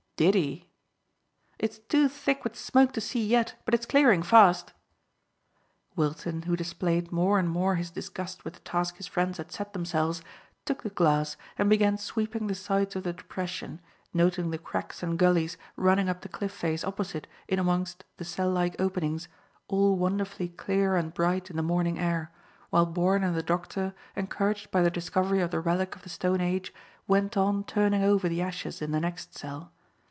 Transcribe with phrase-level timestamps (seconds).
[0.17, 0.69] "Did he?"
[1.57, 4.71] "It's too thick with smoke to see yet, but it's clearing fast."
[5.95, 9.73] Wilton, who displayed more and more his disgust with the task his friends had set
[9.73, 10.21] themselves,
[10.63, 13.81] took the glass and began sweeping the sides of the depression,
[14.13, 18.51] noting the cracks and gullies running up the cliff face opposite in amongst the cell
[18.51, 19.27] like openings,
[19.69, 22.31] all wonderfully clear and bright in the morning air,
[22.69, 26.41] while Bourne and the doctor, encouraged by the discovery of the relic of the stone
[26.41, 26.71] age,
[27.07, 29.71] went on turning over the ashes in the next cell.